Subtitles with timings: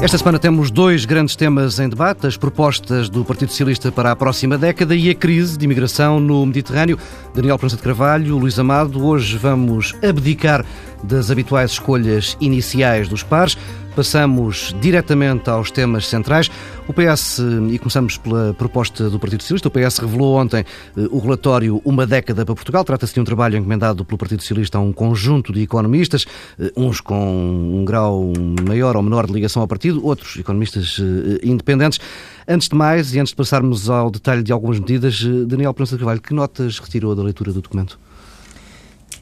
[0.00, 4.16] Esta semana temos dois grandes temas em debate: as propostas do Partido Socialista para a
[4.16, 6.96] próxima década e a crise de imigração no Mediterrâneo.
[7.34, 10.64] Daniel Prança de Carvalho, Luís Amado, hoje vamos abdicar
[11.02, 13.56] das habituais escolhas iniciais dos pares.
[13.98, 16.48] Passamos diretamente aos temas centrais.
[16.86, 20.60] O PS, e começamos pela proposta do Partido Socialista, o PS revelou ontem
[20.96, 22.84] eh, o relatório Uma Década para Portugal.
[22.84, 26.26] Trata-se de um trabalho encomendado pelo Partido Socialista a um conjunto de economistas,
[26.60, 28.32] eh, uns com um grau
[28.68, 31.98] maior ou menor de ligação ao partido, outros economistas eh, independentes.
[32.46, 35.98] Antes de mais, e antes de passarmos ao detalhe de algumas medidas, Daniel Prança de
[35.98, 37.98] Carvalho, que notas retirou da leitura do documento?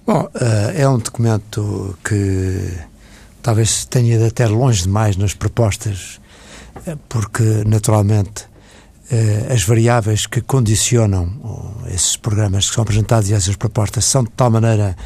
[0.07, 0.29] Bom,
[0.73, 2.79] é um documento que
[3.43, 6.21] talvez tenha ido até longe demais nas propostas,
[6.87, 8.45] eh, porque naturalmente
[9.11, 14.31] eh, as variáveis que condicionam esses programas que são apresentados e essas propostas são de
[14.31, 14.97] tal maneira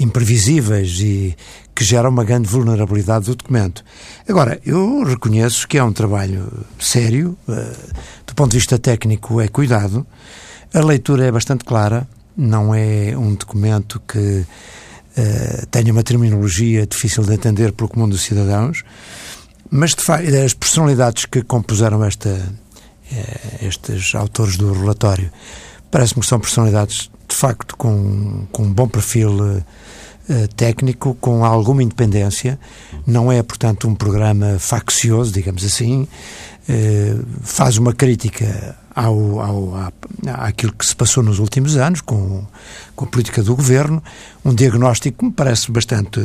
[0.00, 1.36] imprevisíveis e
[1.72, 3.84] que geram uma grande vulnerabilidade do documento.
[4.28, 7.38] Agora, eu reconheço que é um trabalho sério,
[8.26, 10.04] do ponto de vista técnico é cuidado,
[10.74, 17.24] a leitura é bastante clara, não é um documento que uh, tenha uma terminologia difícil
[17.24, 18.84] de entender pelo comum dos cidadãos,
[19.68, 25.32] mas de facto, as personalidades que compuseram esta, uh, estes autores do relatório
[25.90, 29.64] parece-me que são personalidades de facto com, com um bom perfil uh,
[30.54, 32.58] técnico, com alguma independência.
[33.04, 36.06] Não é, portanto, um programa faccioso, digamos assim.
[37.42, 39.92] faz uma crítica ao, ao, à,
[40.46, 42.44] àquilo que se passou nos últimos anos com,
[42.96, 44.02] com a política do governo,
[44.44, 46.20] um diagnóstico que me parece bastante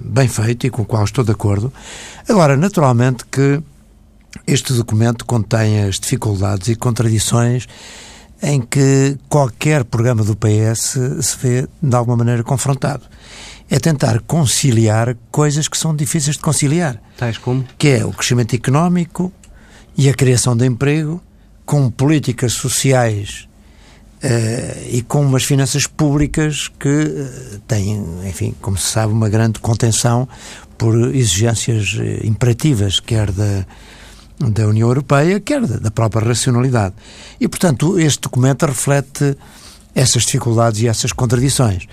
[0.00, 1.70] bem feito e com o qual estou de acordo.
[2.26, 3.60] Agora, naturalmente que
[4.46, 7.68] este documento contém as dificuldades e contradições
[8.42, 13.02] em que qualquer programa do PS se vê de alguma maneira confrontado.
[13.68, 17.00] É tentar conciliar coisas que são difíceis de conciliar.
[17.18, 17.64] Tais como?
[17.76, 19.32] Que é o crescimento económico
[19.98, 21.20] e a criação de emprego
[21.66, 23.48] com políticas sociais
[24.22, 29.58] uh, e com umas finanças públicas que uh, têm, enfim, como se sabe, uma grande
[29.58, 30.28] contenção
[30.78, 33.66] por exigências uh, imperativas, quer da,
[34.38, 36.94] da União Europeia, quer da, da própria racionalidade.
[37.40, 39.36] E, portanto, este documento reflete
[39.92, 41.86] essas dificuldades e essas contradições.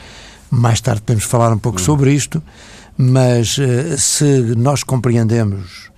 [0.51, 1.83] Mais tarde podemos falar um pouco hum.
[1.83, 2.43] sobre isto,
[2.95, 3.57] mas
[3.97, 5.91] se nós compreendemos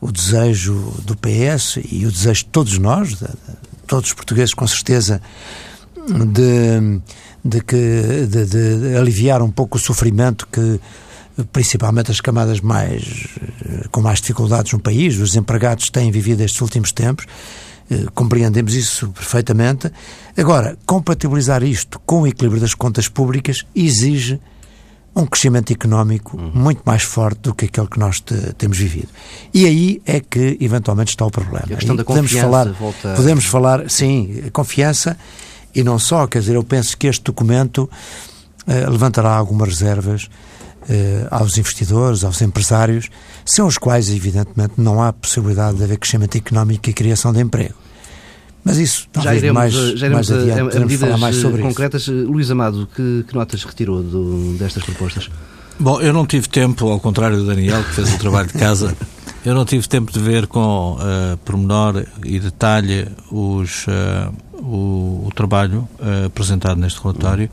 [0.00, 4.54] o desejo do PS e o desejo de todos nós, de, de todos os portugueses,
[4.54, 5.20] com certeza,
[6.06, 7.00] de,
[7.44, 10.80] de, que, de, de aliviar um pouco o sofrimento que
[11.52, 13.02] principalmente as camadas mais
[13.90, 17.26] com mais dificuldades no país, os empregados têm vivido estes últimos tempos,
[17.90, 19.90] eh, compreendemos isso perfeitamente.
[20.36, 24.40] Agora, compatibilizar isto com o equilíbrio das contas públicas exige
[25.16, 26.50] um crescimento económico uhum.
[26.54, 29.08] muito mais forte do que aquele que nós te, temos vivido.
[29.52, 31.64] E aí é que eventualmente está o problema.
[31.74, 33.14] a questão aí da podemos falar, volta...
[33.14, 35.16] podemos falar, sim, confiança
[35.74, 37.88] e não só, quer dizer, eu penso que este documento
[38.66, 40.28] eh, levantará algumas reservas
[40.88, 43.08] eh, aos investidores, aos empresários,
[43.44, 47.83] sem os quais, evidentemente, não há possibilidade de haver crescimento económico e criação de emprego.
[48.64, 52.02] Mas isso, já iremos, mais, já iremos mais adiante, a, a medidas mais sobre concretas.
[52.02, 52.12] Isso.
[52.12, 55.30] Luís Amado, que, que notas retirou do, destas propostas?
[55.78, 58.96] Bom, eu não tive tempo, ao contrário do Daniel, que fez o trabalho de casa,
[59.44, 65.30] eu não tive tempo de ver com uh, pormenor e detalhe os, uh, o, o,
[65.34, 67.50] trabalho uh, apresentado neste relatório,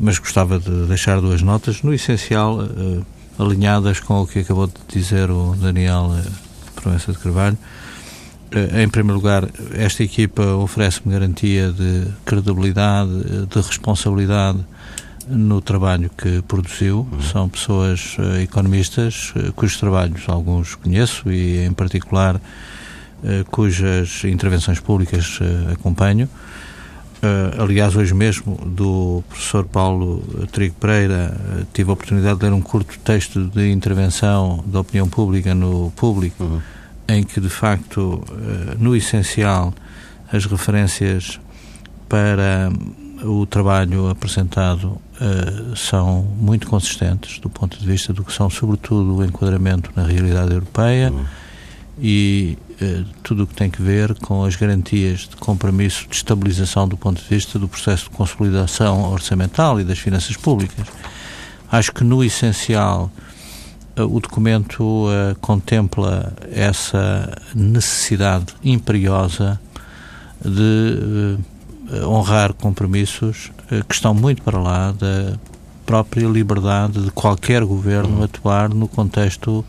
[0.00, 3.04] mas gostava de deixar duas notas, no essencial, uh,
[3.38, 6.16] alinhadas com o que acabou de dizer o Daniel
[6.76, 7.58] Proença de Carvalho.
[8.56, 13.10] Eh, em primeiro lugar, esta equipa oferece-me garantia de credibilidade,
[13.46, 14.60] de responsabilidade
[15.28, 17.06] no trabalho que produziu.
[17.12, 17.20] Uhum.
[17.20, 22.40] São pessoas uh, economistas uh, cujos trabalhos alguns conheço e, em particular, uh,
[23.50, 25.38] cujas intervenções públicas
[25.72, 26.28] acompanho.
[27.58, 30.22] aliás, hoje mesmo, do professor Paulo
[30.52, 31.36] Trigo Pereira,
[31.74, 36.42] tive a oportunidade de ler um curto texto de intervenção da opinião pública no público.
[36.42, 36.75] Uhum
[37.08, 39.72] em que, de facto, eh, no essencial,
[40.32, 41.38] as referências
[42.08, 42.70] para
[43.24, 49.16] o trabalho apresentado uh, são muito consistentes do ponto de vista do que são, sobretudo,
[49.16, 51.24] o enquadramento na realidade europeia uhum.
[52.00, 56.86] e uh, tudo o que tem que ver com as garantias de compromisso de estabilização
[56.86, 60.86] do ponto de vista do processo de consolidação orçamental e das finanças públicas.
[61.70, 63.25] Acho que, no essencial, eh,
[64.04, 69.58] o documento uh, contempla essa necessidade imperiosa
[70.44, 71.38] de
[71.92, 75.38] uh, honrar compromissos uh, que estão muito para lá da
[75.86, 79.64] própria liberdade de qualquer governo atuar no contexto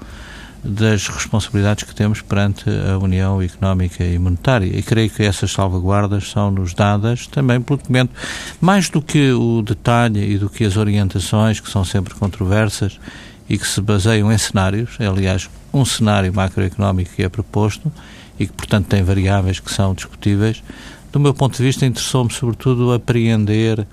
[0.64, 4.66] das responsabilidades que temos perante a União Económica e Monetária.
[4.66, 8.12] E creio que essas salvaguardas são-nos dadas também pelo documento,
[8.60, 13.00] mais do que o detalhe e do que as orientações, que são sempre controversas
[13.50, 17.92] e que se baseiam em cenários, é, aliás, um cenário macroeconómico que é proposto
[18.40, 20.64] e que, portanto, tem variáveis que são discutíveis.
[21.12, 23.88] Do meu ponto de vista, interessou-me, sobretudo, apreender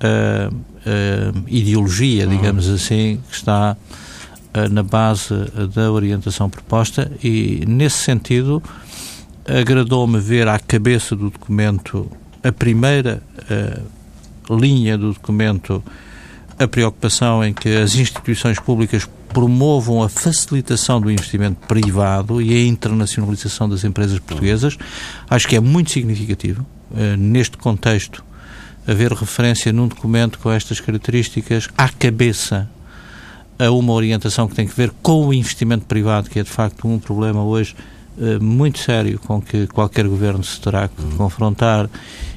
[0.00, 3.76] a, a ideologia, digamos assim, que está
[4.52, 5.34] eh, na base
[5.74, 8.62] da orientação proposta e, nesse sentido,
[9.46, 12.10] agradou-me ver à cabeça do documento
[12.44, 13.22] a primeira
[14.50, 15.82] linha do documento
[16.58, 22.66] a preocupação em que as instituições públicas promovam a facilitação do investimento privado e a
[22.66, 24.76] internacionalização das empresas portuguesas.
[25.28, 28.24] Acho que é muito significativo, uh, neste contexto,
[28.86, 32.68] haver referência num documento com estas características à cabeça
[33.58, 36.88] a uma orientação que tem que ver com o investimento privado, que é de facto
[36.88, 37.76] um problema hoje
[38.16, 41.16] uh, muito sério com que qualquer governo se terá que uhum.
[41.16, 41.88] confrontar,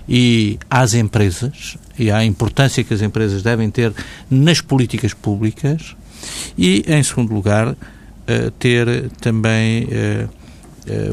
[0.10, 3.94] e às empresas, e à importância que as empresas devem ter
[4.30, 5.96] nas políticas públicas,
[6.58, 9.86] e, em segundo lugar, uh, ter também.
[9.86, 10.42] Uh,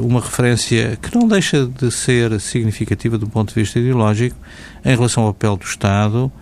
[0.00, 4.34] uma referência que não deixa de ser significativa do ponto de vista ideológico
[4.82, 6.32] em relação ao papel do Estado,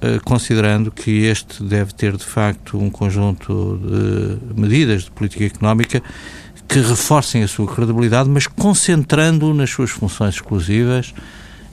[0.00, 6.00] eh, considerando que este deve ter de facto um conjunto de medidas de política económica
[6.68, 11.12] que reforcem a sua credibilidade, mas concentrando nas suas funções exclusivas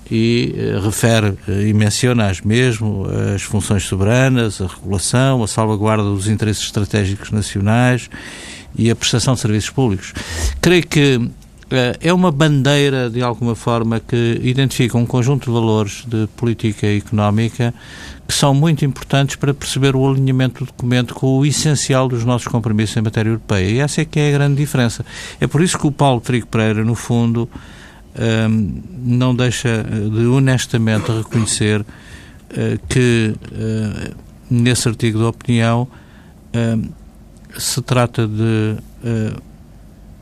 [0.10, 6.04] e uh, refere uh, e menciona as mesmo as funções soberanas, a regulação, a salvaguarda
[6.04, 8.10] dos interesses estratégicos nacionais
[8.78, 10.14] e a prestação de serviços públicos.
[10.62, 11.30] Creio que
[12.00, 17.74] é uma bandeira, de alguma forma, que identifica um conjunto de valores de política económica
[18.28, 22.48] que são muito importantes para perceber o alinhamento do documento com o essencial dos nossos
[22.48, 23.70] compromissos em matéria europeia.
[23.70, 25.06] E essa é que é a grande diferença.
[25.40, 27.50] É por isso que o Paulo Trigo Pereira, no fundo,
[28.18, 31.86] um, não deixa de honestamente reconhecer uh,
[32.88, 34.16] que, uh,
[34.50, 35.88] nesse artigo de opinião,
[37.58, 38.78] se trata de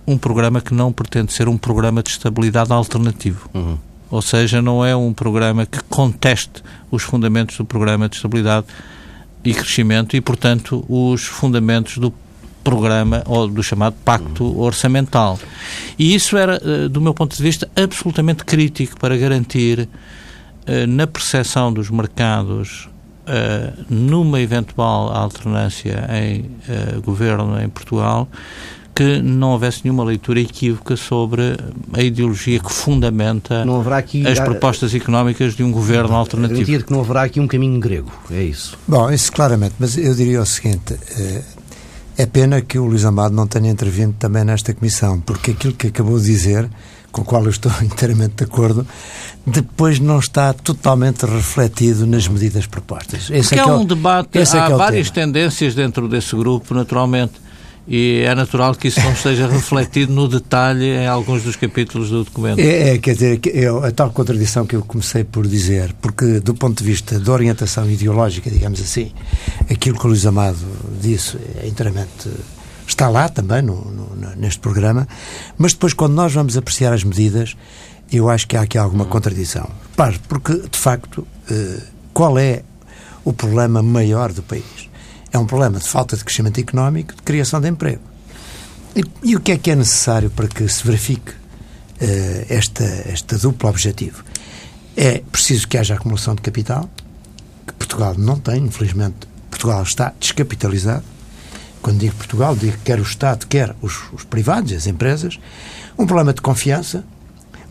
[0.08, 3.48] um programa que não pretende ser um programa de estabilidade alternativo.
[3.54, 3.78] Uhum.
[4.10, 8.66] Ou seja, não é um programa que conteste os fundamentos do programa de estabilidade
[9.44, 12.14] e crescimento e, portanto, os fundamentos do
[12.64, 14.60] programa ou do chamado pacto uhum.
[14.60, 15.38] orçamental.
[15.98, 19.88] E isso era, eh, do meu ponto de vista, absolutamente crítico para garantir,
[20.66, 22.90] eh, na percepção dos mercados,
[23.28, 26.46] eh, numa eventual alternância em
[27.02, 28.28] governo em Portugal,
[28.96, 31.58] que não houvesse nenhuma leitura equívoca sobre
[31.94, 36.72] a ideologia que fundamenta aqui, as propostas económicas de um governo alternativo.
[36.72, 38.78] Eu que não haverá aqui um caminho grego, é isso.
[38.88, 41.42] Bom, isso claramente, mas eu diria o seguinte, eh,
[42.18, 45.88] é pena que o Luís Amado não tenha intervindo também nesta comissão, porque aquilo que
[45.88, 46.70] acabou de dizer,
[47.12, 48.86] com o qual eu estou inteiramente de acordo,
[49.46, 53.30] depois não está totalmente refletido nas medidas propostas.
[53.30, 55.28] Esse porque é, é, um debate, há é várias tema.
[55.28, 57.43] tendências dentro desse grupo, naturalmente
[57.88, 62.24] e é natural que isso não esteja refletido no detalhe em alguns dos capítulos do
[62.24, 62.60] documento.
[62.60, 66.54] É, é quer dizer, é a tal contradição que eu comecei por dizer, porque do
[66.54, 69.12] ponto de vista da orientação ideológica, digamos assim,
[69.70, 70.58] aquilo que o Luís Amado
[71.02, 72.30] disse é inteiramente
[72.88, 75.08] está lá também no, no, neste programa,
[75.58, 77.56] mas depois quando nós vamos apreciar as medidas,
[78.12, 79.70] eu acho que há aqui alguma contradição.
[79.96, 81.82] Pare, porque de facto, eh,
[82.14, 82.64] qual é
[83.26, 84.83] o problema maior do país?
[85.34, 88.02] É um problema de falta de crescimento económico, de criação de emprego.
[88.96, 93.36] E, e o que é que é necessário para que se verifique uh, esta, este
[93.38, 94.24] duplo objetivo?
[94.96, 96.88] É preciso que haja acumulação de capital,
[97.66, 99.28] que Portugal não tem, infelizmente.
[99.50, 101.04] Portugal está descapitalizado.
[101.82, 105.40] Quando digo Portugal, digo quer o Estado, quer os, os privados, as empresas.
[105.98, 107.04] Um problema de confiança,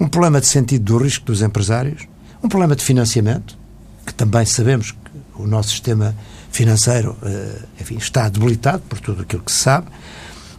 [0.01, 2.09] um problema de sentido do risco dos empresários,
[2.43, 3.57] um problema de financiamento,
[4.05, 4.99] que também sabemos que
[5.37, 6.15] o nosso sistema
[6.53, 9.89] financeiro eh, enfim, está debilitado por tudo aquilo que se sabe,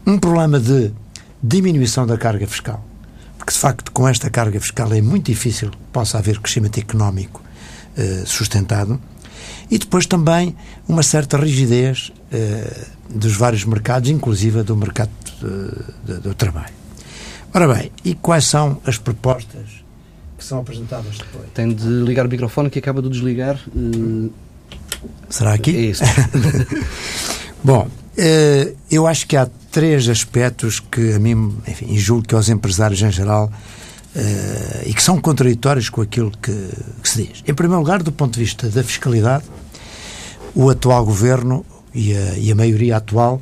[0.05, 0.91] um problema de
[1.41, 2.83] diminuição da carga fiscal,
[3.38, 7.41] porque de facto com esta carga fiscal é muito difícil que possa haver crescimento económico
[7.95, 9.00] eh, sustentado,
[9.69, 10.55] e depois também
[10.88, 16.73] uma certa rigidez eh, dos vários mercados, inclusive do mercado do, do trabalho.
[17.53, 19.83] Ora bem, e quais são as propostas
[20.38, 21.45] que são apresentadas depois?
[21.53, 23.59] Tem de ligar o microfone que acaba de desligar.
[23.67, 24.31] Uh,
[25.30, 25.75] Será aqui?
[25.75, 26.03] É isso.
[27.63, 27.88] Bom,
[28.18, 33.01] eh, eu acho que há três aspectos que a mim, enfim, julgo que aos empresários
[33.01, 33.51] em geral
[34.15, 36.70] Uh, e que são contraditórios com aquilo que,
[37.01, 37.44] que, se diz.
[37.48, 39.44] Em primeiro lugar, do ponto de vista da fiscalidade,
[40.53, 41.65] o atual governo
[41.96, 43.42] e a, e a maioria atual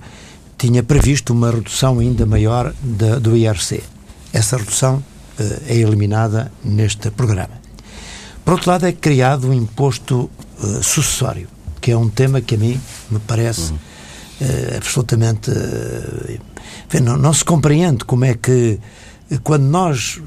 [0.58, 3.84] tinha previsto uma redução ainda maior de, do IRC.
[4.32, 5.04] Essa redução
[5.38, 7.60] uh, é eliminada neste programa.
[8.46, 10.32] Por outro lado, é criado um imposto
[10.64, 11.48] uh, sucessório,
[11.80, 15.52] que é um tema que a mim me parece uh, absolutamente.
[17.04, 18.78] Não, não, se compreende como é que,
[19.44, 20.22] quando nós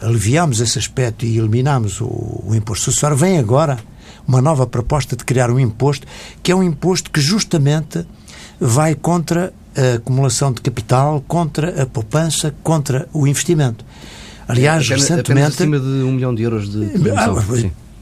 [0.00, 3.78] aliviamos esse aspecto e eliminamos o, o imposto sucessório, vem agora
[4.26, 6.06] uma nova proposta de criar um imposto
[6.42, 8.04] que é um imposto que justamente
[8.58, 13.84] vai contra a acumulação de capital, contra a poupança, contra o investimento.
[14.46, 15.54] Aliás, apenas, recentemente.
[15.54, 17.34] Apenas acima de um milhão de euros de ah,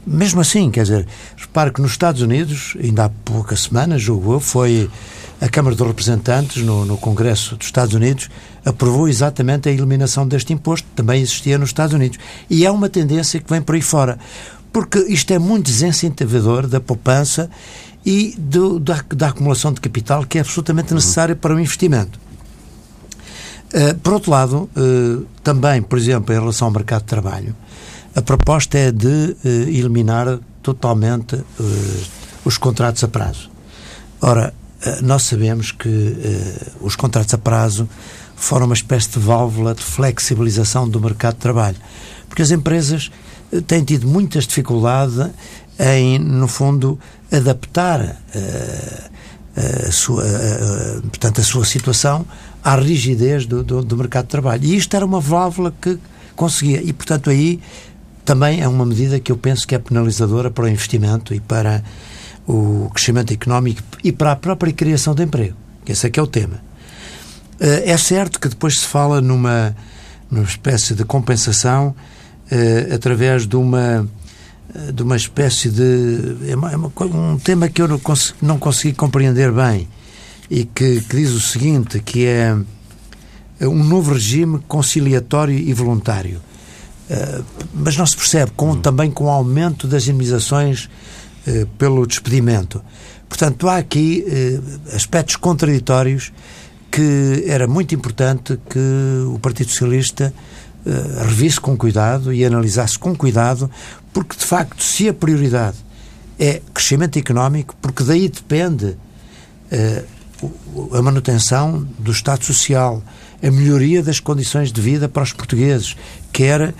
[0.05, 4.89] Mesmo assim, quer dizer, repare que nos Estados Unidos, ainda há poucas semanas, julgo foi
[5.39, 8.29] a Câmara dos Representantes, no, no Congresso dos Estados Unidos,
[8.65, 12.17] aprovou exatamente a eliminação deste imposto, também existia nos Estados Unidos.
[12.49, 14.17] E é uma tendência que vem por aí fora
[14.71, 17.49] porque isto é muito desincentivador da poupança
[18.05, 22.19] e do, da, da, acumulação de capital que é absolutamente necessária para o investimento.
[23.73, 27.55] Uh, por outro lado, uh, também, por exemplo, em relação ao mercado de trabalho,
[28.15, 31.43] a proposta é de uh, eliminar totalmente
[32.45, 33.49] os contratos a prazo.
[34.21, 34.53] Ora,
[35.01, 36.15] nós sabemos que
[36.79, 37.89] os contratos a prazo
[38.35, 41.77] foram uma espécie de válvula de flexibilização do mercado de trabalho,
[42.27, 43.09] porque as empresas
[43.65, 45.17] tem tido muitas dificuldades
[45.79, 46.99] em, no fundo,
[47.31, 48.21] adaptar
[49.55, 50.23] a, sua,
[51.09, 52.25] portanto, a sua situação
[52.63, 54.63] à rigidez do, do, do, mercado de trabalho.
[54.63, 55.97] E isto era uma válvula que
[56.35, 56.81] conseguia.
[56.81, 57.59] E, portanto, aí
[58.23, 61.83] também é uma medida que eu penso que é penalizadora para o investimento e para
[62.47, 65.55] o crescimento económico e para a própria criação de emprego.
[65.87, 66.55] Esse é que é o tema.
[67.59, 69.75] Uh, é certo que depois se fala numa,
[70.29, 71.95] numa espécie de compensação
[72.51, 74.07] uh, através de uma
[74.73, 78.57] eh, de uma espécie de é, uma, é um tema que eu não consegui, não
[78.57, 79.87] consegui compreender bem
[80.49, 82.55] e que, que, diz o seguinte que é,
[83.59, 86.41] é um novo regime conciliatório e voluntário
[87.73, 88.81] mas não se percebe com, uhum.
[88.81, 90.89] também com o aumento das indemnizações
[91.47, 92.81] uh, pelo despedimento
[93.27, 96.31] portanto há aqui uh, aspectos contraditórios
[96.91, 98.79] que era muito importante que
[99.33, 100.33] o Partido Socialista
[101.25, 103.71] revisse com cuidado e analisasse com cuidado,
[104.11, 105.77] porque de facto, se a prioridade
[106.37, 108.97] é crescimento económico, porque daí depende
[110.93, 113.01] a manutenção do Estado Social,
[113.41, 115.95] a melhoria das condições de vida para os portugueses,
[116.31, 116.73] quer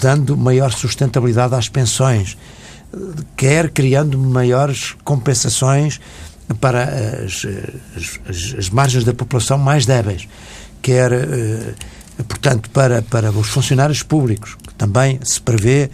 [0.00, 2.36] dando maior sustentabilidade às pensões,
[3.36, 6.00] quer criando maiores compensações
[6.60, 6.82] para
[7.24, 7.46] as,
[8.28, 10.28] as, as margens da população mais débeis,
[10.82, 11.74] quer uh,
[12.24, 15.90] portanto, para, para os funcionários públicos, que também se prevê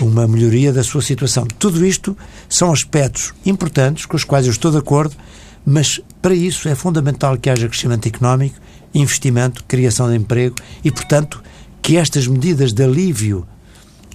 [0.00, 1.46] uma melhoria da sua situação.
[1.58, 2.16] Tudo isto
[2.48, 5.16] são aspectos importantes com os quais eu estou de acordo,
[5.64, 8.56] mas para isso é fundamental que haja crescimento económico,
[8.94, 10.54] investimento, criação de emprego
[10.84, 11.42] e, portanto,
[11.86, 13.46] que estas medidas de alívio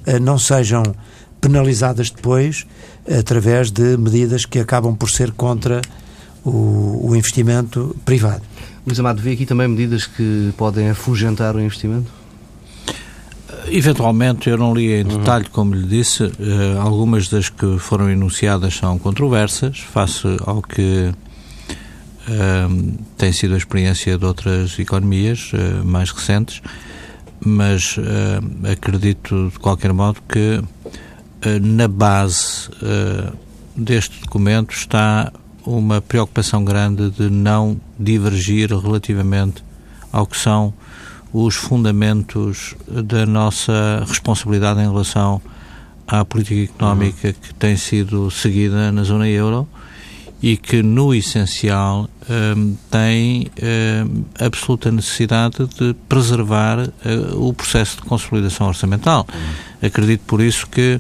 [0.05, 0.83] eh, não sejam
[1.39, 2.67] penalizadas depois
[3.09, 5.79] através de medidas que acabam por ser contra
[6.43, 8.41] o, o investimento privado.
[8.85, 12.11] Luís Amado, vê aqui também medidas que podem afugentar o investimento?
[13.67, 15.19] Eventualmente, eu não li em uhum.
[15.19, 21.13] detalhe, como lhe disse, uh, algumas das que foram enunciadas são controversas, face ao que
[22.27, 26.61] uh, tem sido a experiência de outras economias uh, mais recentes,
[27.45, 27.97] mas
[28.71, 30.61] acredito, de qualquer modo, que
[31.61, 32.69] na base
[33.75, 35.31] deste documento está
[35.65, 39.63] uma preocupação grande de não divergir relativamente
[40.11, 40.73] ao que são
[41.33, 45.41] os fundamentos da nossa responsabilidade em relação
[46.07, 47.33] à política económica uhum.
[47.33, 49.67] que tem sido seguida na zona euro
[50.41, 58.03] e que, no essencial, um, tem um, absoluta necessidade de preservar uh, o processo de
[58.03, 59.27] consolidação orçamental.
[59.33, 59.87] Uhum.
[59.87, 60.99] Acredito, por isso, que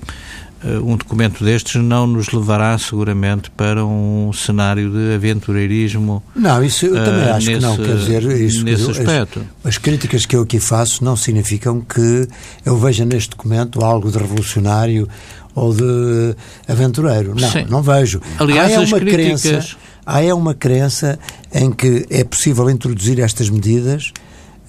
[0.63, 6.21] eh, um documento destes não nos levará seguramente para um cenário de aventureirismo.
[6.35, 7.77] Não, isso eu também uh, acho nesse, que não.
[7.77, 9.39] Quer dizer, isso, nesse eu, aspecto.
[9.63, 12.27] As, as, críticas que eu aqui faço não significam que
[12.63, 15.07] eu veja neste documento algo de revolucionário
[15.55, 16.35] ou de
[16.67, 17.33] aventureiro.
[17.35, 17.65] Não, Sim.
[17.69, 18.21] não vejo.
[18.39, 19.41] Aliás, há é uma críticas...
[19.41, 21.19] crença, há é uma crença
[21.53, 24.11] em que é possível introduzir estas medidas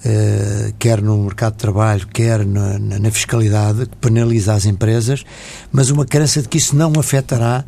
[0.05, 5.23] Uh, quer no mercado de trabalho, quer na, na, na, fiscalidade, que penaliza as empresas,
[5.71, 7.63] mas uma crença de que isso não afetará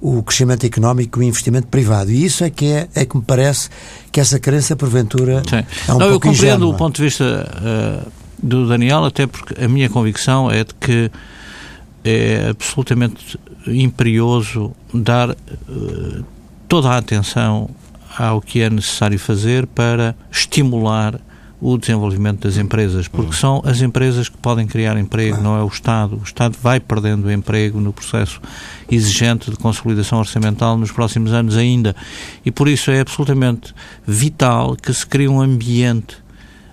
[0.00, 2.10] o crescimento económico e o investimento privado.
[2.10, 3.68] E isso é que, é, é que me parece
[4.10, 5.56] que essa crença, porventura, Sim.
[5.56, 6.74] é um não, pouco Eu compreendo ingênua.
[6.74, 11.10] o ponto de vista uh, do Daniel, até porque a minha convicção é de que
[12.04, 16.24] é absolutamente imperioso dar uh,
[16.68, 17.70] toda a atenção
[18.16, 21.18] ao que é necessário fazer para estimular
[21.60, 25.66] o desenvolvimento das empresas, porque são as empresas que podem criar emprego, não é o
[25.66, 26.16] Estado.
[26.20, 28.38] O Estado vai perdendo emprego no processo
[28.90, 31.96] exigente de consolidação orçamental nos próximos anos ainda.
[32.44, 33.74] E por isso é absolutamente
[34.06, 36.16] vital que se crie um ambiente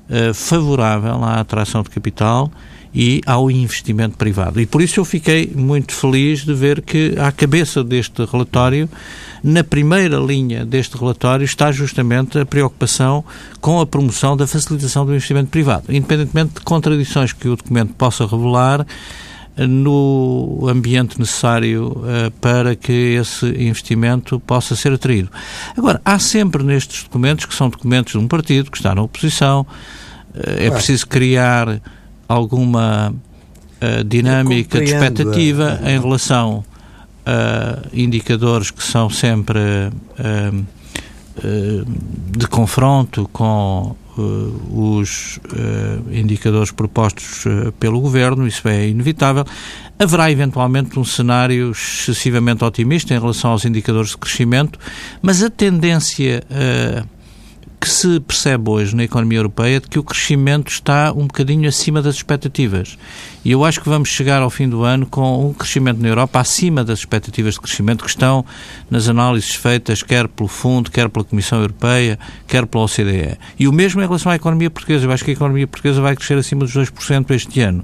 [0.09, 2.51] uh, favorável à atração de capital
[2.93, 4.59] e ao investimento privado.
[4.59, 8.89] E por isso eu fiquei muito feliz de ver que, à cabeça deste relatório,
[9.43, 13.23] na primeira linha deste relatório, está justamente a preocupação
[13.59, 18.25] com a promoção da facilitação do investimento privado, independentemente de contradições que o documento possa
[18.25, 18.85] revelar
[19.57, 25.29] no ambiente necessário uh, para que esse investimento possa ser atraído.
[25.77, 29.61] Agora, há sempre nestes documentos, que são documentos de um partido que está na oposição,
[29.61, 31.81] uh, é preciso criar
[32.31, 36.63] alguma uh, dinâmica de expectativa em relação
[37.25, 41.85] a indicadores que são sempre uh, uh,
[42.37, 43.95] de confronto com
[44.69, 45.39] os
[46.11, 47.45] indicadores propostos
[47.79, 49.45] pelo Governo, isso é inevitável.
[49.97, 54.77] Haverá eventualmente um cenário excessivamente otimista em relação aos indicadores de crescimento,
[55.21, 56.43] mas a tendência
[57.81, 61.99] que se percebe hoje na economia europeia de que o crescimento está um bocadinho acima
[61.99, 62.95] das expectativas.
[63.43, 66.39] E eu acho que vamos chegar ao fim do ano com um crescimento na Europa
[66.39, 68.45] acima das expectativas de crescimento que estão
[68.87, 73.39] nas análises feitas quer pelo Fundo, quer pela Comissão Europeia, quer pela OCDE.
[73.57, 75.07] E o mesmo em relação à economia portuguesa.
[75.07, 77.83] Eu acho que a economia portuguesa vai crescer acima dos 2% este ano.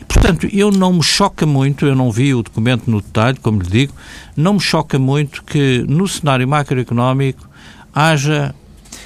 [0.00, 3.60] E, portanto, eu não me choca muito, eu não vi o documento no detalhe, como
[3.60, 3.92] lhe digo,
[4.34, 7.46] não me choca muito que no cenário macroeconómico
[7.94, 8.54] haja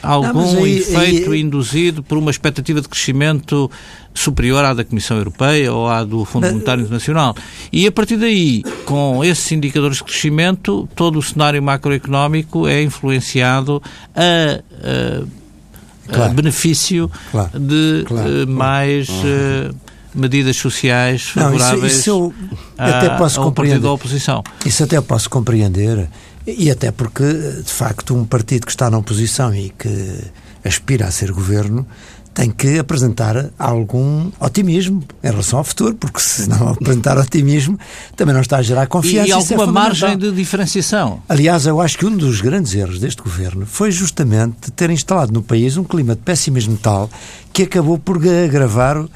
[0.02, 3.71] algum não, aí, efeito aí, induzido por uma expectativa de crescimento
[4.14, 7.35] superior à da Comissão Europeia ou à do Fundo Monetário Internacional.
[7.73, 13.83] E a partir daí, com esses indicadores de crescimento, todo o cenário macroeconómico é influenciado
[14.14, 16.31] a, a, claro.
[16.31, 17.59] a benefício claro.
[17.59, 18.48] de claro.
[18.48, 19.09] mais.
[19.09, 19.75] Uh,
[20.14, 22.35] medidas sociais favoráveis não, isso, isso eu
[22.77, 23.81] até posso a, compreender.
[23.81, 24.42] da oposição.
[24.64, 26.09] Isso até posso compreender
[26.46, 30.18] e até porque, de facto, um partido que está na oposição e que
[30.64, 31.87] aspira a ser governo
[32.33, 37.79] tem que apresentar algum otimismo em relação ao futuro, porque se não apresentar otimismo,
[38.16, 39.26] também não está a gerar confiança.
[39.26, 41.22] E, e é alguma é margem de diferenciação.
[41.29, 45.42] Aliás, eu acho que um dos grandes erros deste governo foi justamente ter instalado no
[45.42, 47.11] país um clima de pessimismo tal
[47.53, 49.09] que acabou por agravar, uh,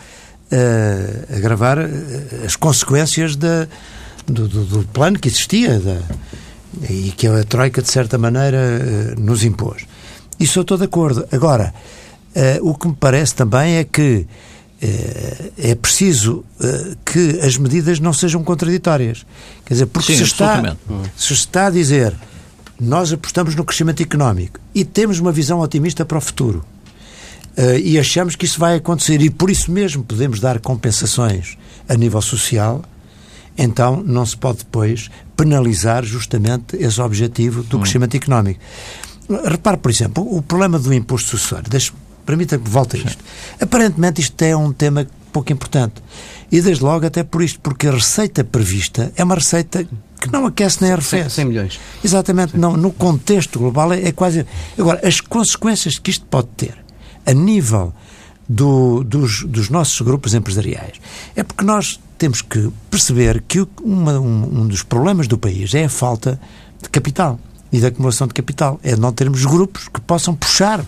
[1.34, 3.68] agravar uh, as consequências da,
[4.26, 5.98] do, do, do, plano que existia, da,
[6.88, 9.87] e que a Troika, de certa maneira, eh, nos impôs.
[10.38, 11.26] Isso eu estou de acordo.
[11.30, 11.74] Agora,
[12.34, 14.26] eh, o que me parece também é que
[14.82, 16.44] eh, é preciso
[17.04, 19.24] que as medidas não sejam contraditórias.
[19.64, 20.76] Quer dizer, porque Sim, se, está,
[21.16, 22.14] se está a dizer
[22.80, 26.64] nós apostamos no crescimento económico e temos uma visão otimista para o futuro
[27.80, 31.56] e achamos que isso vai acontecer e por isso mesmo podemos dar compensações
[31.88, 32.82] a nível social,
[33.56, 37.80] então não se pode depois penalizar justamente esse objetivo do hum.
[37.80, 38.60] crescimento económico.
[39.44, 41.68] Repare, por exemplo, o problema do imposto sucessório.
[42.26, 43.22] Permita-me que volte a isto.
[43.22, 43.56] Sim.
[43.60, 46.02] Aparentemente isto é um tema pouco importante.
[46.50, 49.84] E desde logo até por isto, porque a receita prevista é uma receita
[50.20, 51.34] que não aquece nem arrefece.
[51.34, 51.80] 100 milhões.
[52.02, 54.46] Exatamente, não, no contexto global é, é, quase...
[54.78, 56.76] Agora, as consequências que isto pode ter
[57.26, 57.92] a nível
[58.48, 61.00] do, dos, dos nossos grupos empresariais
[61.34, 65.85] é porque nós temos que perceber que uma, um, um dos problemas do país é
[65.85, 66.40] a falta
[66.83, 67.38] de capital
[67.72, 68.79] e da acumulação de capital.
[68.83, 70.81] É não termos grupos que possam puxar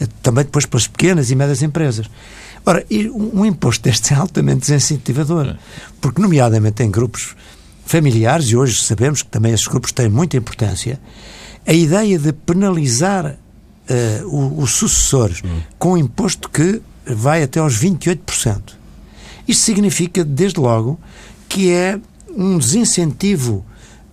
[0.00, 2.06] eh, também depois pelas pequenas e médias empresas.
[2.64, 5.56] Ora, um imposto deste é altamente desincentivador, é.
[6.00, 7.34] porque, nomeadamente em grupos
[7.84, 11.00] familiares, e hoje sabemos que também esses grupos têm muita importância,
[11.66, 15.60] a ideia de penalizar uh, os sucessores hum.
[15.76, 18.81] com um imposto que vai até aos 28%.
[19.46, 20.98] Isto significa, desde logo,
[21.48, 21.98] que é
[22.34, 23.64] um desincentivo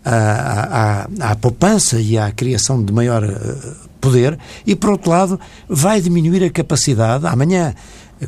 [0.04, 3.56] à, à, à poupança e à criação de maior eh,
[4.02, 7.26] poder e, por outro lado, vai diminuir a capacidade.
[7.28, 7.74] Amanhã,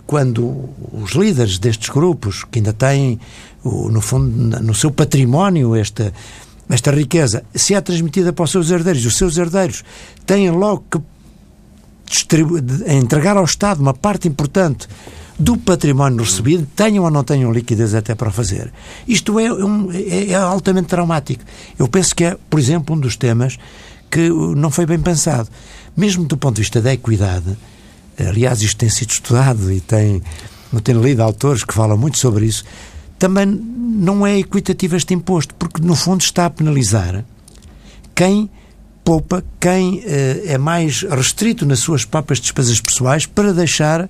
[0.05, 3.19] quando os líderes destes grupos, que ainda têm,
[3.63, 6.13] no fundo, no seu património esta,
[6.69, 9.83] esta riqueza, se é transmitida para os seus herdeiros, os seus herdeiros
[10.25, 11.01] têm logo que
[12.87, 14.87] entregar ao Estado uma parte importante
[15.41, 18.71] do património recebido, tenham ou não tenham liquidez até para fazer.
[19.07, 21.43] Isto é, um, é, é altamente traumático.
[21.79, 23.57] Eu penso que é, por exemplo, um dos temas
[24.09, 25.49] que não foi bem pensado.
[25.97, 27.57] Mesmo do ponto de vista da equidade,
[28.19, 30.21] aliás, isto tem sido estudado e tem,
[30.71, 32.63] eu tenho lido autores que falam muito sobre isso,
[33.17, 37.25] também não é equitativo este imposto, porque no fundo está a penalizar
[38.13, 38.49] quem
[39.03, 44.07] poupa quem é mais restrito nas suas próprias despesas pessoais para deixar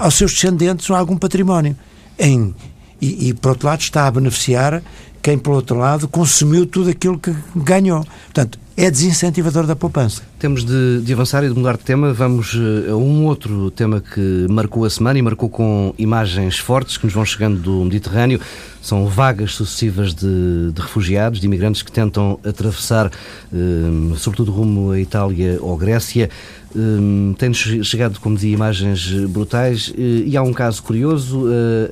[0.00, 1.76] aos seus descendentes algum património.
[2.18, 2.54] Em,
[3.00, 4.82] e, e, por outro lado, está a beneficiar
[5.22, 8.04] quem, por outro lado, consumiu tudo aquilo que ganhou.
[8.24, 10.22] Portanto, é desincentivador da poupança.
[10.40, 12.14] Temos de, de, avançar e de mudar de tema.
[12.14, 16.96] Vamos eh, a um outro tema que marcou a semana e marcou com imagens fortes
[16.96, 18.40] que nos vão chegando do Mediterrâneo.
[18.80, 23.10] São vagas sucessivas de, de refugiados, de imigrantes que tentam atravessar,
[23.52, 26.30] eh, sobretudo rumo à Itália ou Grécia.
[26.74, 31.44] Um, Tem-nos chegado, como dizia, imagens brutais eh, e há um caso curioso,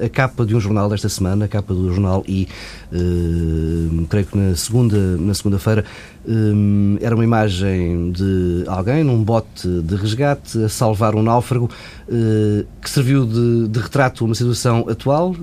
[0.02, 4.54] a capa de um jornal desta semana, a capa do jornal uh, creio que na
[4.54, 5.84] segunda na segunda-feira,
[6.26, 11.70] um, era uma imagem de alguém num bote de resgate a salvar um náufrago
[12.08, 15.34] uh, que serviu de, de, retrato a uma situação atual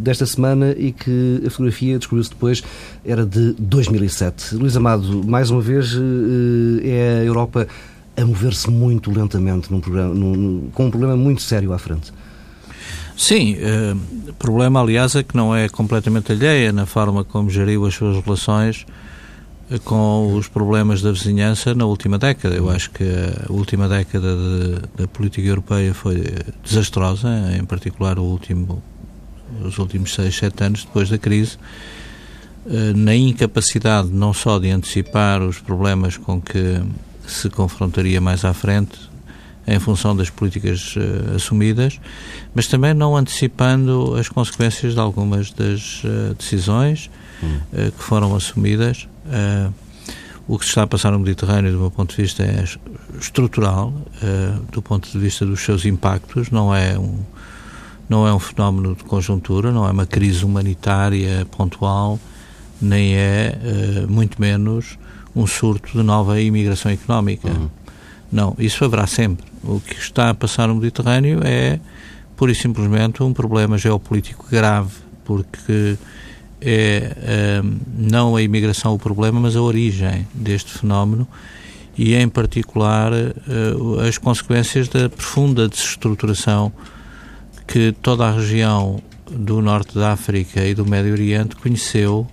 [0.00, 2.62] desta semana e que a fotografia, descobriu-se depois,
[3.04, 4.54] era de 2007.
[4.54, 5.96] Luís Amado, mais uma vez,
[6.82, 7.66] é a Europa
[8.16, 12.12] a mover-se muito lentamente num programa, num, com um problema muito sério à frente.
[13.16, 17.94] Sim, uh, problema, aliás, é que não é completamente alheia na forma como geriu as
[17.94, 18.86] suas relações
[19.84, 22.54] com os problemas da vizinhança na última década.
[22.54, 26.24] Eu acho que a última década da política europeia foi
[26.64, 27.28] desastrosa,
[27.58, 28.82] em particular o último,
[29.62, 31.56] os últimos seis, sete anos depois da crise,
[32.66, 36.80] uh, na incapacidade não só de antecipar os problemas com que
[37.26, 39.08] se confrontaria mais à frente
[39.66, 42.00] em função das políticas uh, assumidas,
[42.54, 47.10] mas também não antecipando as consequências de algumas das uh, decisões
[47.42, 49.06] uh, que foram assumidas.
[50.46, 52.64] O que se está a passar no Mediterrâneo, do meu ponto de vista, é
[53.18, 53.92] estrutural,
[54.72, 57.18] do ponto de vista dos seus impactos, não é um
[58.08, 62.18] não é um fenómeno de conjuntura, não é uma crise humanitária pontual,
[62.80, 64.98] nem é, muito menos,
[65.36, 67.48] um surto de nova imigração económica.
[67.48, 67.68] Uhum.
[68.32, 69.44] Não, isso haverá sempre.
[69.62, 71.78] O que está a passar no Mediterrâneo é,
[72.36, 74.92] pura e simplesmente, um problema geopolítico grave,
[75.24, 75.98] porque
[76.60, 81.26] é um, não a imigração o problema, mas a origem deste fenómeno
[81.96, 86.72] e, em particular, uh, as consequências da profunda desestruturação
[87.66, 92.26] que toda a região do norte da África e do Médio Oriente conheceu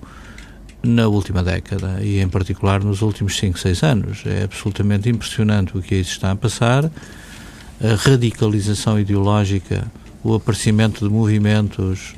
[0.84, 4.24] na última década e, em particular, nos últimos 5, 6 anos.
[4.26, 6.86] É absolutamente impressionante o que aí está a passar.
[6.86, 9.92] A radicalização ideológica,
[10.24, 12.16] o aparecimento de movimentos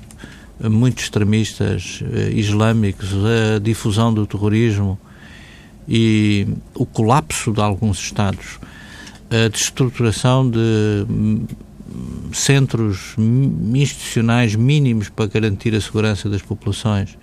[0.63, 3.09] muito extremistas eh, islâmicos,
[3.55, 4.99] a difusão do terrorismo
[5.87, 8.59] e o colapso de alguns Estados,
[9.29, 11.45] a destruturação de hum,
[12.31, 13.15] centros
[13.73, 17.17] institucionais mínimos para garantir a segurança das populações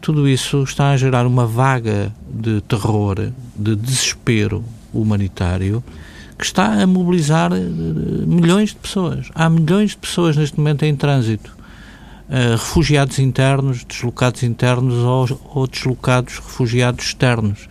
[0.00, 5.82] tudo isso está a gerar uma vaga de terror, de desespero humanitário,
[6.38, 9.28] que está a mobilizar eh, milhões de pessoas.
[9.34, 11.56] Há milhões de pessoas neste momento em trânsito.
[12.28, 17.66] Uh, refugiados internos, deslocados internos ou, ou deslocados refugiados externos.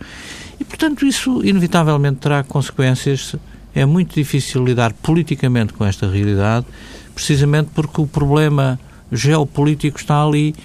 [0.58, 3.36] E, portanto, isso inevitavelmente terá consequências.
[3.72, 6.66] É muito difícil lidar politicamente com esta realidade,
[7.14, 8.80] precisamente porque o problema
[9.12, 10.56] geopolítico está ali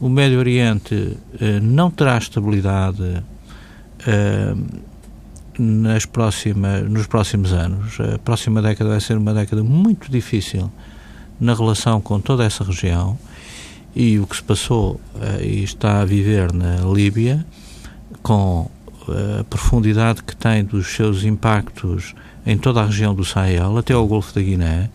[0.00, 3.22] o Médio Oriente eh, não terá estabilidade
[4.06, 4.54] eh,
[5.58, 7.98] nas próxima, nos próximos anos.
[8.00, 10.70] A próxima década vai ser uma década muito difícil
[11.40, 13.18] na relação com toda essa região
[13.94, 17.44] e o que se passou eh, e está a viver na Líbia,
[18.22, 18.70] com
[19.08, 24.06] a profundidade que tem dos seus impactos em toda a região do Sahel, até ao
[24.06, 24.90] Golfo da Guiné,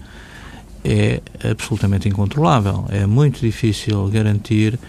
[0.84, 2.86] é absolutamente incontrolável.
[2.90, 4.80] É muito difícil garantir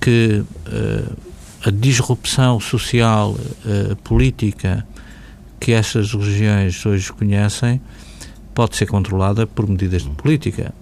[0.00, 1.16] que uh,
[1.64, 4.86] a disrupção social, uh, política
[5.58, 7.80] que estas regiões hoje conhecem
[8.54, 10.74] pode ser controlada por medidas de política.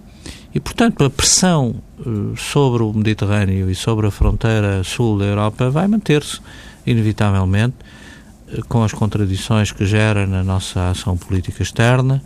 [0.53, 5.69] E, portanto, a pressão uh, sobre o Mediterrâneo e sobre a fronteira sul da Europa
[5.69, 6.39] vai manter-se,
[6.85, 7.75] inevitavelmente,
[8.67, 12.21] com as contradições que gera na nossa ação política externa,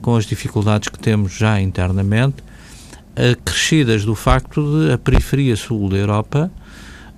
[0.00, 2.36] com as dificuldades que temos já internamente,
[3.16, 6.50] acrescidas do facto de a periferia sul da Europa,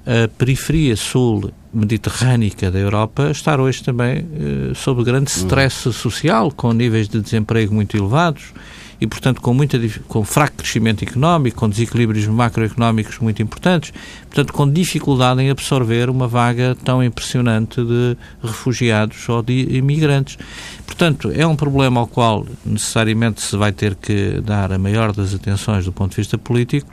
[0.06, 6.72] a periferia sul mediterrânica da Europa, estar hoje também eh, sob grande stress social, com
[6.72, 8.54] níveis de desemprego muito elevados
[9.00, 9.78] e, portanto, com, muita,
[10.08, 16.26] com fraco crescimento económico, com desequilíbrios macroeconómicos muito importantes, portanto, com dificuldade em absorver uma
[16.26, 20.38] vaga tão impressionante de refugiados ou de imigrantes.
[20.86, 25.34] Portanto, é um problema ao qual necessariamente se vai ter que dar a maior das
[25.34, 26.90] atenções do ponto de vista político,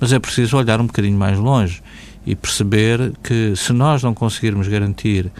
[0.00, 1.82] mas é preciso olhar um bocadinho mais longe
[2.26, 5.30] e perceber que se nós não conseguirmos garantir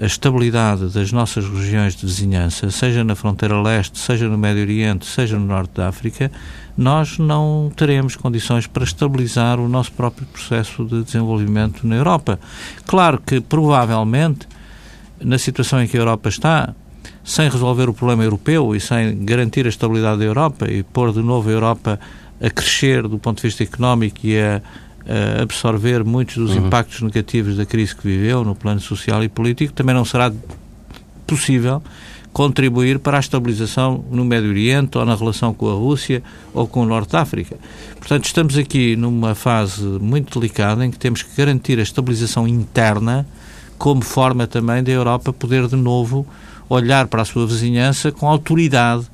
[0.00, 5.04] a estabilidade das nossas regiões de vizinhança, seja na fronteira leste, seja no Médio Oriente,
[5.04, 6.32] seja no Norte da África,
[6.76, 12.40] nós não teremos condições para estabilizar o nosso próprio processo de desenvolvimento na Europa.
[12.86, 14.48] Claro que, provavelmente,
[15.20, 16.74] na situação em que a Europa está,
[17.22, 21.20] sem resolver o problema europeu e sem garantir a estabilidade da Europa e pôr de
[21.20, 22.00] novo a Europa
[22.40, 24.62] a crescer do ponto de vista económico e a
[25.42, 26.66] absorver muitos dos uhum.
[26.66, 30.32] impactos negativos da crise que viveu no plano social e político, também não será
[31.26, 31.82] possível
[32.32, 36.22] contribuir para a estabilização no Médio Oriente ou na relação com a Rússia
[36.54, 37.56] ou com o Norte da África.
[37.98, 43.26] Portanto, estamos aqui numa fase muito delicada em que temos que garantir a estabilização interna
[43.78, 46.26] como forma também da Europa poder de novo
[46.68, 49.06] olhar para a sua vizinhança com autoridade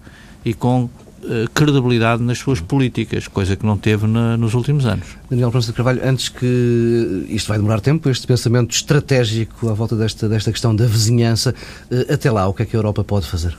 [0.45, 0.91] e com
[1.25, 5.07] eh, credibilidade nas suas políticas, coisa que não teve na, nos últimos anos.
[5.31, 9.97] Daniel França de Carvalho, antes que isto vai demorar tempo, este pensamento estratégico à volta
[9.97, 11.55] desta, desta questão da vizinhança,
[11.91, 13.57] eh, até lá, o que é que a Europa pode fazer?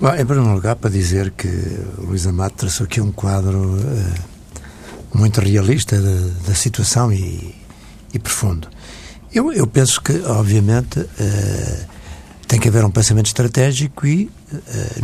[0.00, 1.48] Bom, em primeiro lugar, para dizer que
[1.98, 7.54] Luís Amado traçou aqui um quadro uh, muito realista da, da situação e,
[8.14, 8.68] e, profundo.
[9.32, 11.86] Eu, eu penso que, obviamente, uh,
[12.46, 14.30] tem que haver um pensamento estratégico e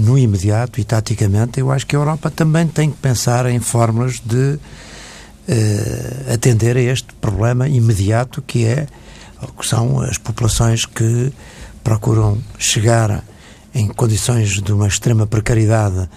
[0.00, 4.20] no imediato e taticamente, eu acho que a Europa também tem que pensar em fórmulas
[4.24, 4.59] de
[5.48, 8.87] uh, atender a este problema imediato que é
[9.59, 11.33] que são as populações que
[11.83, 13.22] procuram chegar
[13.74, 16.09] em condições de uma extrema precariedade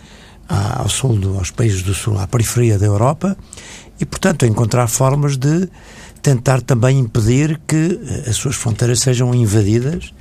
[0.47, 3.35] ao sul, do, aos países do sul, à periferia da Europa
[3.99, 5.67] e, portanto, encontrar formas de
[6.21, 10.16] tentar também impedir que eh, as suas fronteiras sejam invadidas eh,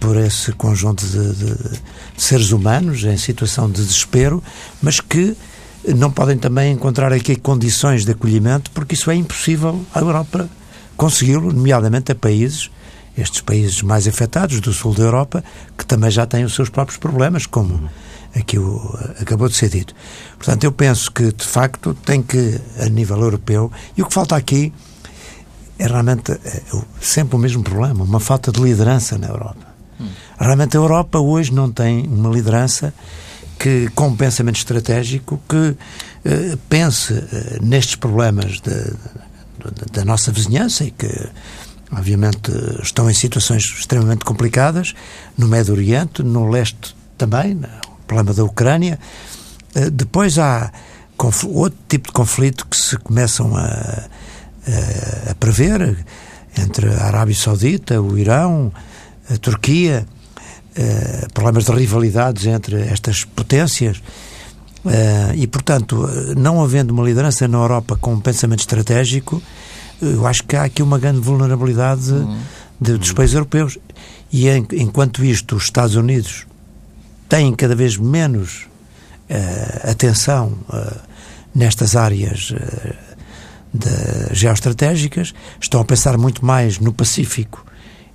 [0.00, 1.80] por esse conjunto de, de, de,
[2.16, 4.42] seres humanos em situação de desespero,
[4.82, 5.36] mas que
[5.96, 10.48] não podem também encontrar aqui condições de acolhimento, porque isso é impossível à Europa
[10.96, 12.70] consegui-lo, nomeadamente a países,
[13.16, 15.42] estes países mais afetados do sul da Europa,
[15.76, 17.90] que também já têm os seus próprios problemas, como
[18.34, 19.94] aqui o, acabou de ser dito.
[20.36, 24.36] Portanto, eu penso que, de facto, tem que, a nível europeu, e o que falta
[24.36, 24.72] aqui
[25.82, 26.62] é realmente é,
[27.00, 29.72] sempre o mesmo problema, uma falta de liderança na Europa.
[30.38, 32.92] Realmente a Europa hoje não tem uma liderança
[33.58, 35.76] que, com um pensamento estratégico, que
[36.24, 41.08] eh, pense eh, nestes problemas de, de, da nossa vizinhança e que,
[41.92, 42.50] obviamente,
[42.82, 44.94] estão em situações extremamente complicadas
[45.38, 48.98] no Médio Oriente, no leste também, o problema da Ucrânia.
[49.76, 50.72] Eh, depois há
[51.44, 54.08] outro tipo de conflito que se começam a
[54.66, 55.96] uh, a prever
[56.58, 58.72] entre a Arábia Saudita, o Irão,
[59.30, 60.06] a Turquia,
[60.76, 64.02] uh, problemas de rivalidades entre estas potências.
[64.84, 69.40] Uh, e, portanto, não havendo uma liderança na Europa com um pensamento estratégico,
[70.00, 72.38] eu acho que há aqui uma grande vulnerabilidade uhum.
[72.80, 73.78] de, dos países europeus.
[74.32, 76.46] E, en, enquanto isto, os Estados Unidos
[77.28, 78.66] têm cada vez menos
[79.30, 80.98] uh, atenção uh,
[81.54, 82.52] nestas áreas
[83.72, 87.64] de, geoestratégicas, estão a pensar muito mais no Pacífico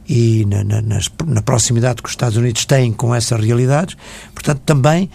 [0.08, 3.98] e na, na, nas, na, proximidade que os Estados Unidos têm com essas realidades.
[4.34, 5.10] Portanto, também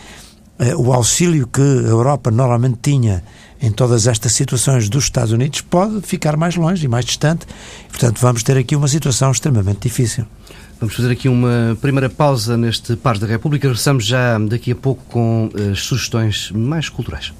[0.59, 3.23] eh, o auxílio que a Europa normalmente tinha
[3.61, 7.47] em todas estas situações dos Estados Unidos pode ficar mais longe e mais distante.
[7.89, 10.27] Portanto, vamos ter aqui uma situação extremamente difícil.
[10.81, 13.69] Vamos fazer aqui uma primeira pausa neste Pares da República.
[13.69, 17.33] Regressamos já daqui a pouco com as eh, sugestões mais culturais.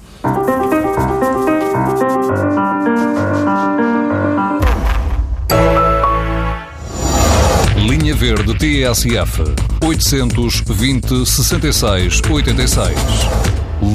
[8.03, 9.43] Linha Verde TSF
[9.81, 12.97] 820 66 86.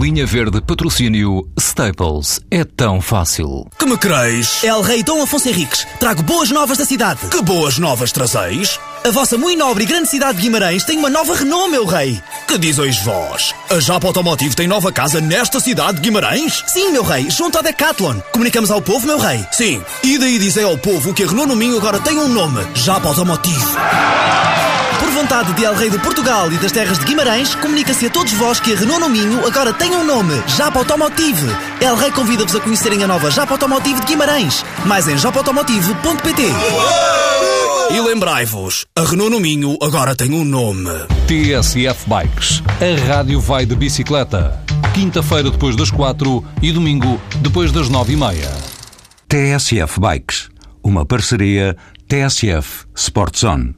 [0.00, 2.40] Linha Verde Patrocínio Staples.
[2.50, 3.66] É tão fácil.
[3.78, 4.64] Que me creis?
[4.64, 5.86] El Rei Dom Afonso Henriques.
[6.00, 7.20] Trago boas novas da cidade.
[7.30, 8.80] Que boas novas trazeis?
[9.04, 12.18] A vossa muito nobre e grande cidade de Guimarães tem uma nova Renault, meu rei.
[12.48, 13.54] Que dizeis vós?
[13.68, 16.64] A Japa Automotive tem nova casa nesta cidade de Guimarães?
[16.66, 18.20] Sim, meu rei, junto à Decathlon.
[18.32, 19.44] Comunicamos ao povo, meu rei?
[19.52, 22.66] Sim, e daí dizei ao povo que a Renault no Minho agora tem um nome:
[22.74, 23.76] Japa Automotive.
[24.98, 28.32] Por vontade de El Rei de Portugal e das terras de Guimarães, comunica-se a todos
[28.32, 31.54] vós que a Renault no Minho agora tem um nome: Japa Automotive.
[31.82, 34.64] El Rei convida-vos a conhecerem a nova Japa Automotive de Guimarães.
[34.86, 36.44] Mais em japaautomotive.pt.
[37.90, 40.90] E lembrai-vos, a Renault no Minho agora tem um nome.
[41.26, 42.62] TSF Bikes.
[42.80, 44.62] A rádio vai de bicicleta.
[44.94, 48.50] Quinta-feira depois das quatro e domingo depois das nove e meia.
[49.26, 50.50] TSF Bikes.
[50.82, 53.74] Uma parceria TSF Sport Zone.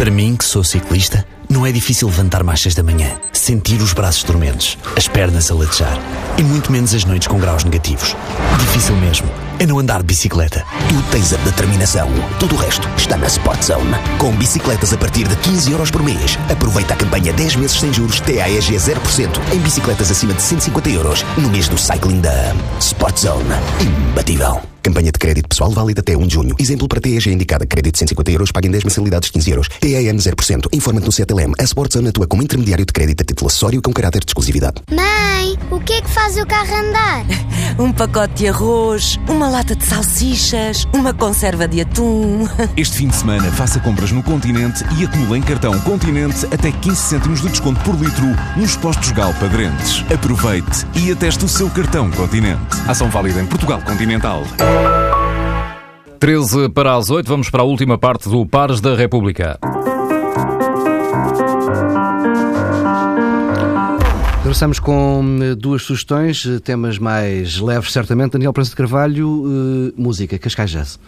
[0.00, 3.92] Para mim, que sou ciclista, não é difícil levantar-me às seis da manhã, sentir os
[3.92, 6.00] braços dormentes, as pernas a latejar
[6.38, 8.16] e muito menos as noites com graus negativos.
[8.60, 10.64] Difícil mesmo é não andar de bicicleta.
[10.88, 12.08] Tu tens a determinação.
[12.38, 13.94] Tudo o resto está na Sport Zone.
[14.16, 16.38] Com bicicletas a partir de 15 euros por mês.
[16.50, 21.26] Aproveita a campanha 10 meses sem juros TAEG 0% em bicicletas acima de 150 euros
[21.36, 23.50] no mês do cycling da Sport Zone.
[23.82, 24.69] Imbatível.
[24.82, 26.56] Campanha de crédito pessoal válida até 1 de junho.
[26.58, 27.66] Exemplo para TEG indicada.
[27.66, 29.68] Crédito de 150 euros, paga em 10 mensalidades de 15 euros.
[29.68, 30.68] TAN 0%.
[30.72, 31.52] Informa-te no CTLM.
[31.58, 34.82] A Sportzone atua como intermediário de crédito a título acessório com caráter de exclusividade.
[34.90, 37.26] Mãe, o que é que faz o carro andar?
[37.78, 42.48] um pacote de arroz, uma lata de salsichas, uma conserva de atum.
[42.76, 46.96] Este fim de semana faça compras no Continente e acumule em cartão Continente até 15
[46.96, 50.04] cêntimos de desconto por litro nos postos Galpa Drentes.
[50.12, 52.60] Aproveite e ateste o seu cartão Continente.
[52.86, 54.42] Ação válida em Portugal Continental.
[56.18, 59.58] 13 para as 8, vamos para a última parte do Pares da República.
[64.42, 68.32] Começamos com eh, duas sugestões, eh, temas mais leves, certamente.
[68.32, 70.98] Daniel Prensa de Carvalho, uh, música, Cascais Jazz.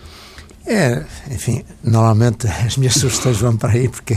[0.64, 4.14] É, enfim, normalmente as minhas sugestões vão para aí porque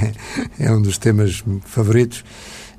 [0.59, 2.23] é um dos temas favoritos.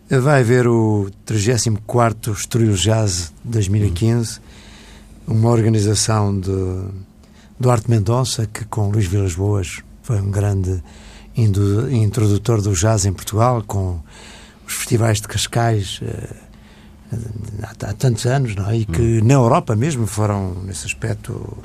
[0.09, 4.41] Vai haver o 34º Estoril Jazz 2015,
[5.27, 6.51] uma organização de
[7.59, 10.83] Duarte Mendonça, que com Luís Vilas Boas foi um grande
[11.37, 14.01] introdutor do jazz em Portugal, com
[14.67, 17.17] os festivais de Cascais uh,
[17.63, 18.79] há, tantos anos, não é?
[18.79, 19.25] E que hum.
[19.25, 21.57] na Europa mesmo foram, nesse aspecto,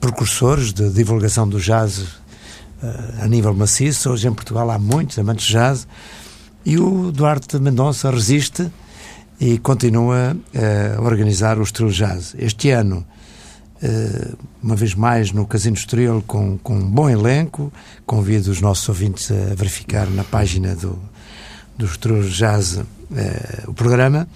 [0.00, 2.12] precursores de divulgação do jazz uh,
[3.22, 4.10] a nível maciço.
[4.10, 5.86] Hoje em Portugal há muitos amantes de jazz
[6.64, 8.70] e o Duarte Mendonça resiste
[9.40, 12.34] e continua uh, a organizar o Estrela Jazz.
[12.38, 13.04] Este ano
[13.84, 17.70] eh, uma vez mais no Casino Estoril com, com um bom elenco.
[18.06, 20.98] Convido os nossos ouvintes a verificar na página do,
[21.76, 22.80] do Estoril Jazz
[23.14, 24.26] eh, o programa,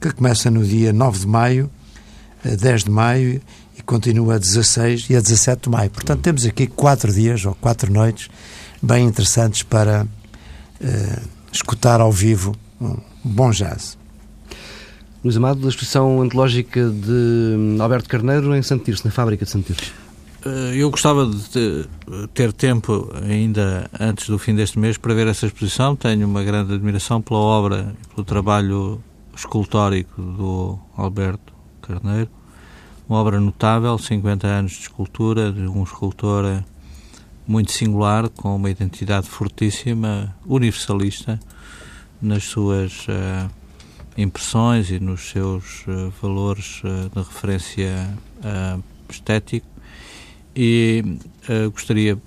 [0.00, 1.70] que começa no dia 9 de maio,
[2.42, 3.40] 10 eh, de maio
[3.78, 5.90] e continua a 16 e a 17 de maio.
[5.90, 8.28] Portanto, temos aqui quatro dias ou quatro noites
[8.82, 10.04] bem interessantes para
[11.52, 13.96] escutar ao vivo um bom jazz.
[15.26, 19.50] Luís Amado, da exposição antológica de hum, Alberto Carneiro em Santo Tirso, na fábrica de
[19.50, 19.92] Santo Tirso.
[20.44, 21.84] Eh, eu gostava de
[22.32, 25.96] ter tempo ainda antes do fim deste mês para ver essa exposição.
[25.96, 29.02] Tenho uma grande admiração pela obra pelo trabalho
[29.36, 32.30] escultórico do Alberto Carneiro.
[33.08, 36.62] Uma obra notável, 50 anos de escultura, de um escultor eh,
[37.48, 41.40] muito singular, com uma identidade fortíssima, universalista
[42.22, 43.50] nas suas uh,
[44.16, 49.66] impressões e nos seus uh, valores uh, de referência uh, estético
[50.54, 51.04] e
[51.70, 52.18] gostaria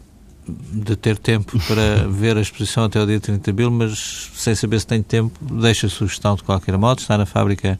[0.47, 4.53] de ter tempo para ver a exposição até o dia 30 de abril, mas sem
[4.53, 7.79] saber se tenho tempo, deixo a sugestão de qualquer modo, está na fábrica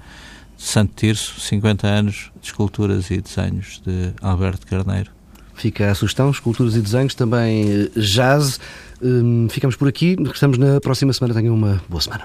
[0.58, 5.12] de Santo Tirso, 50 anos de esculturas e desenhos de Alberto Carneiro.
[5.54, 8.60] Fica a sugestão, esculturas e desenhos, também jazz.
[9.02, 11.34] Hum, ficamos por aqui, regressamos na próxima semana.
[11.34, 12.24] Tenham uma boa semana.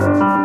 [0.00, 0.37] Thank you.